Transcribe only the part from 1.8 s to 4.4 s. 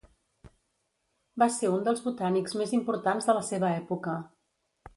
dels botànics més importants de la seva època.